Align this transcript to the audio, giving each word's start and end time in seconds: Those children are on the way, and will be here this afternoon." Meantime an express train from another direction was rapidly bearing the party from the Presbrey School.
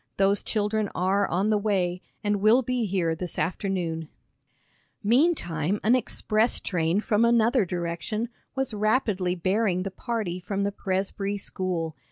Those 0.17 0.41
children 0.41 0.89
are 0.95 1.27
on 1.27 1.51
the 1.51 1.59
way, 1.59 2.01
and 2.23 2.37
will 2.41 2.63
be 2.63 2.85
here 2.85 3.13
this 3.13 3.37
afternoon." 3.37 4.09
Meantime 5.03 5.79
an 5.83 5.93
express 5.93 6.59
train 6.59 7.01
from 7.01 7.23
another 7.23 7.65
direction 7.65 8.29
was 8.55 8.73
rapidly 8.73 9.35
bearing 9.35 9.83
the 9.83 9.91
party 9.91 10.39
from 10.39 10.63
the 10.63 10.71
Presbrey 10.71 11.37
School. 11.39 11.95